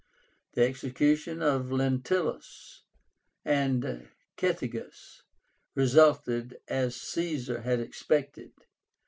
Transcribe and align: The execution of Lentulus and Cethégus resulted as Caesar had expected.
The 0.53 0.63
execution 0.63 1.43
of 1.43 1.71
Lentulus 1.71 2.81
and 3.45 4.09
Cethégus 4.35 5.21
resulted 5.75 6.57
as 6.67 6.95
Caesar 6.95 7.61
had 7.61 7.79
expected. 7.79 8.51